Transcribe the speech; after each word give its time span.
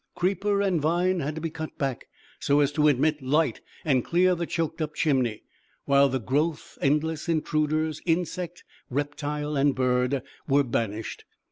Creeper 0.15 0.63
and 0.63 0.81
vine 0.81 1.19
had 1.19 1.35
to 1.35 1.41
be 1.41 1.51
cut 1.51 1.77
back, 1.77 2.07
so 2.39 2.59
as 2.59 2.71
to 2.71 2.87
admit 2.87 3.21
light 3.21 3.61
and 3.85 4.03
clear 4.03 4.33
the 4.33 4.47
choked 4.47 4.81
up 4.81 4.95
chimney, 4.95 5.43
while 5.85 6.05
with 6.05 6.13
the 6.13 6.19
growth 6.19 6.75
endless 6.81 7.29
intruders, 7.29 8.01
insect, 8.07 8.63
reptile, 8.89 9.55
and 9.55 9.75
bird, 9.75 10.23
were 10.47 10.63
banished. 10.63 11.23